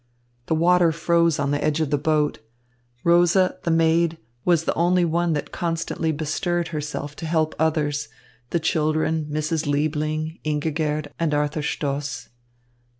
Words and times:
The 0.47 0.55
water 0.55 0.91
froze 0.91 1.37
on 1.37 1.51
the 1.51 1.63
edge 1.63 1.79
of 1.79 1.91
the 1.91 1.97
boat. 1.99 2.39
Rosa, 3.03 3.59
the 3.61 3.69
maid, 3.69 4.17
was 4.43 4.63
the 4.63 4.73
only 4.73 5.05
one 5.05 5.33
that 5.33 5.51
constantly 5.51 6.11
bestirred 6.11 6.69
herself 6.69 7.15
to 7.17 7.27
help 7.27 7.53
others, 7.59 8.07
the 8.49 8.59
children, 8.59 9.27
Mrs. 9.29 9.67
Liebling, 9.67 10.39
Ingigerd, 10.43 11.09
and 11.19 11.35
Arthur 11.35 11.61
Stoss. 11.61 12.29